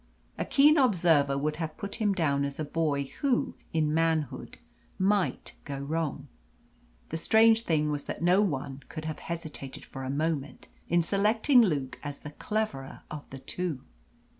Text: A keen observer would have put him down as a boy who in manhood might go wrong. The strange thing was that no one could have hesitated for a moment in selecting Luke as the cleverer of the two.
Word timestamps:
A 0.39 0.45
keen 0.45 0.77
observer 0.79 1.37
would 1.37 1.57
have 1.57 1.77
put 1.77 1.97
him 1.97 2.11
down 2.13 2.43
as 2.43 2.59
a 2.59 2.65
boy 2.65 3.03
who 3.21 3.53
in 3.71 3.93
manhood 3.93 4.57
might 4.97 5.53
go 5.63 5.77
wrong. 5.77 6.27
The 7.09 7.17
strange 7.17 7.65
thing 7.65 7.91
was 7.91 8.05
that 8.05 8.23
no 8.23 8.41
one 8.41 8.81
could 8.89 9.05
have 9.05 9.19
hesitated 9.19 9.85
for 9.85 10.01
a 10.03 10.09
moment 10.09 10.69
in 10.89 11.03
selecting 11.03 11.61
Luke 11.61 11.99
as 12.01 12.17
the 12.21 12.31
cleverer 12.31 13.03
of 13.11 13.29
the 13.29 13.37
two. 13.37 13.83